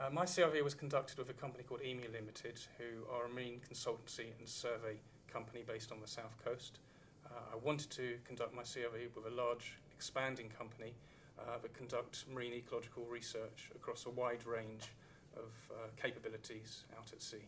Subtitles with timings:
[0.00, 3.60] Uh, my CRV was conducted with a company called EMU Limited, who are a marine
[3.70, 4.96] consultancy and survey
[5.30, 6.78] company based on the south coast.
[7.26, 10.94] Uh, I wanted to conduct my CRV with a large, expanding company
[11.38, 14.88] uh, that conduct marine ecological research across a wide range
[15.36, 17.44] of uh, capabilities out at sea.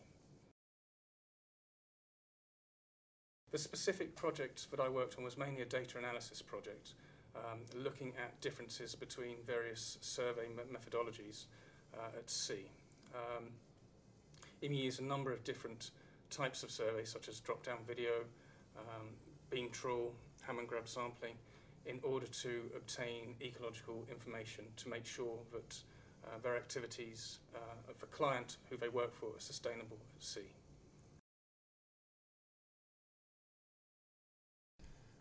[3.51, 6.93] The specific project that I worked on was mainly a data analysis project,
[7.35, 11.45] um, looking at differences between various survey methodologies
[11.97, 12.65] uh, at sea.
[13.13, 13.45] Um,
[14.63, 15.91] EMU uses a number of different
[16.29, 18.23] types of surveys, such as drop-down video,
[18.77, 19.07] um,
[19.49, 20.13] beam trawl,
[20.47, 21.35] Hamon grab sampling,
[21.85, 25.75] in order to obtain ecological information to make sure that
[26.25, 30.49] uh, their activities uh, of the client who they work for are sustainable at sea.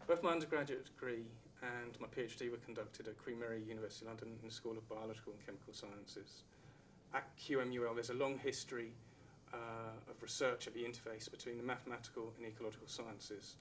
[0.06, 1.24] Both my undergraduate degree
[1.62, 5.32] and my PhD were conducted at Queen Mary University London in the School of Biological
[5.32, 6.42] and Chemical Sciences.
[7.14, 8.92] At QMUL, there's a long history
[9.52, 9.56] uh,
[10.10, 13.56] of research at the interface between the mathematical and ecological sciences,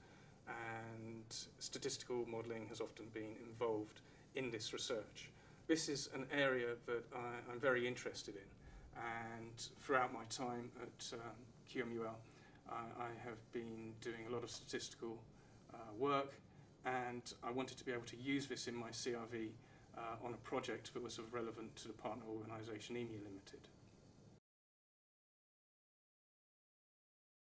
[0.48, 1.24] and
[1.58, 4.00] statistical modelling has often been involved
[4.34, 5.28] in this research.
[5.66, 11.12] This is an area that I, am very interested in, and throughout my time at
[11.12, 11.20] um,
[11.70, 12.14] QMUL,
[12.70, 15.18] I, I have been doing a lot of statistical
[15.74, 16.32] uh, work,
[16.86, 19.50] and I wanted to be able to use this in my CRV
[19.96, 23.68] uh, on a project that was of relevant to the partner organisation EMU Limited.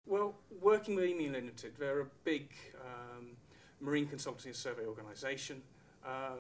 [0.07, 3.37] Well, working with EMU Limited, they're a big um,
[3.81, 5.63] marine consultancy and survey organisation.
[6.05, 6.37] Uh,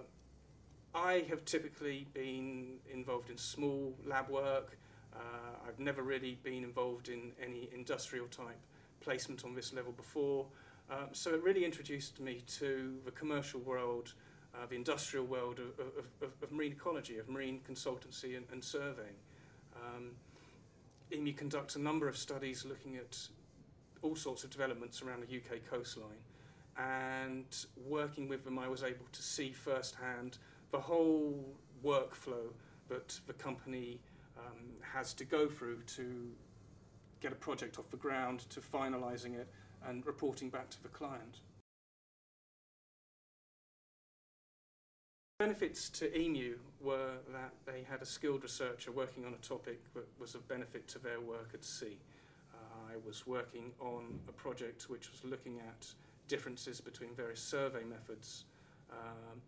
[0.94, 4.78] I have typically been involved in small lab work.
[5.14, 5.19] Uh,
[5.66, 8.58] I've never really been involved in any industrial type
[9.00, 10.46] placement on this level before.
[10.91, 14.14] Um, so it really introduced me to the commercial world,
[14.58, 15.78] uh, the industrial world of,
[16.22, 19.14] of, of, marine ecology, of marine consultancy and, and surveying.
[19.76, 20.10] Um,
[21.36, 23.16] conducts a number of studies looking at
[24.02, 26.22] all sorts of developments around the UK coastline.
[26.76, 27.47] And
[27.86, 30.38] working with them, I was able to see firsthand
[30.70, 31.44] the whole
[31.84, 32.52] workflow
[32.88, 34.00] that the company
[34.36, 36.28] um, has to go through to
[37.20, 39.48] get a project off the ground, to finalising it,
[39.86, 41.41] and reporting back to the client.
[45.38, 50.04] Benefits to EMU were that they had a skilled researcher working on a topic that
[50.19, 51.97] was of benefit to their work at sea.
[52.53, 55.87] Uh, I was working on a project which was looking at
[56.27, 58.47] differences between various survey methods
[58.91, 59.41] um,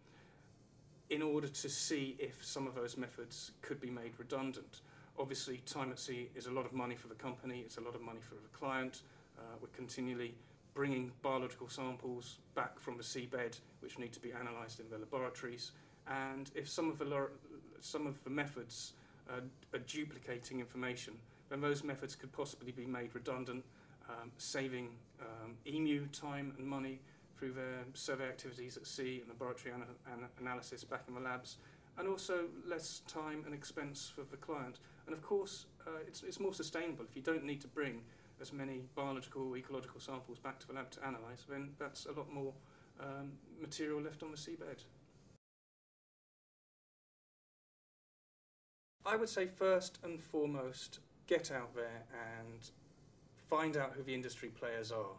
[1.08, 4.82] in order to see if some of those methods could be made redundant.
[5.18, 7.96] Obviously, time at sea is a lot of money for the company, it's a lot
[7.96, 9.02] of money for the client,
[9.36, 10.34] uh, we're continually
[10.74, 15.72] bringing biological samples back from the seabed, which need to be analysed in the laboratories.
[16.06, 17.28] And if some of the,
[17.80, 18.92] some of the methods
[19.28, 21.14] are duplicating information,
[21.48, 23.64] then those methods could possibly be made redundant,
[24.08, 24.88] um, saving
[25.20, 27.00] um, EMU time and money
[27.38, 31.56] through their survey activities at sea and laboratory ana analysis back in the labs,
[31.98, 34.78] and also less time and expense for the client.
[35.06, 38.02] And of course, uh, it's, it's more sustainable if you don't need to bring
[38.40, 42.32] as many biological, ecological samples back to the lab to analyse, then that's a lot
[42.32, 42.52] more
[43.00, 44.84] um, material left on the seabed.
[49.04, 52.70] I would say first and foremost, get out there and
[53.48, 55.16] find out who the industry players are.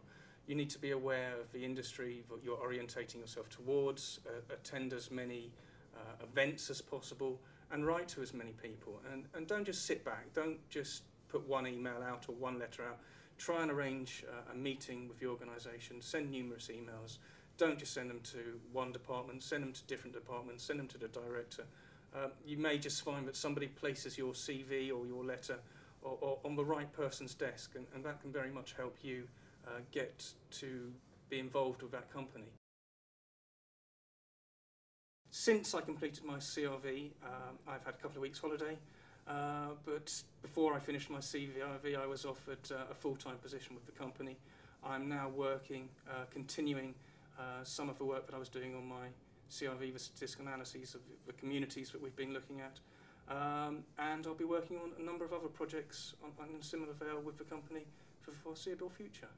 [0.47, 4.93] You need to be aware of the industry that you're orientating yourself towards, uh, attend
[4.93, 5.51] as many
[5.95, 7.39] uh, events as possible,
[7.71, 9.01] and write to as many people.
[9.11, 12.83] And, and don't just sit back, don't just put one email out or one letter
[12.83, 12.99] out.
[13.37, 17.17] Try and arrange uh, a meeting with the organisation, send numerous emails.
[17.57, 20.97] Don't just send them to one department, send them to different departments, send them to
[20.97, 21.63] the director.
[22.15, 25.57] Uh, you may just find that somebody places your CV or your letter
[26.01, 29.23] or, or on the right person's desk, and, and that can very much help you
[29.67, 30.91] uh, get to
[31.29, 32.51] be involved with that company.
[35.29, 38.77] Since I completed my CRV, um, I've had a couple of weeks holiday.
[39.31, 40.11] Uh, but
[40.41, 44.35] before I finished my CVIV, I was offered uh, a full-time position with the company.
[44.83, 46.93] I'm now working, uh, continuing
[47.39, 49.07] uh, some of the work that I was doing on my
[49.49, 52.79] CRV, the statistical analyses of the communities that we've been looking at.
[53.33, 56.93] Um, and I'll be working on a number of other projects on, on a similar
[56.93, 57.85] veil with the company
[58.21, 59.29] for the foreseeable future.